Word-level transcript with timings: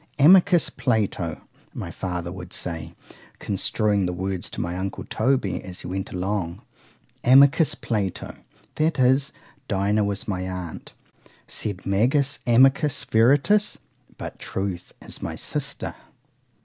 —Amicus 0.17 0.71
Plato, 0.71 1.41
my 1.75 1.91
father 1.91 2.31
would 2.31 2.53
say, 2.53 2.95
construing 3.37 4.07
the 4.07 4.13
words 4.13 4.49
to 4.49 4.59
my 4.59 4.75
uncle 4.75 5.03
Toby, 5.07 5.63
as 5.63 5.81
he 5.81 5.87
went 5.87 6.11
along, 6.11 6.63
Amicus 7.23 7.75
Plato; 7.75 8.35
that 8.77 8.97
is, 8.97 9.31
DINAH 9.67 10.03
was 10.03 10.27
my 10.27 10.41
aunt;—sed 10.49 11.85
magis 11.85 12.39
amica 12.47 12.89
veritas—but 13.11 14.39
TRUTH 14.39 14.91
is 15.03 15.21
my 15.21 15.35
sister. 15.35 15.93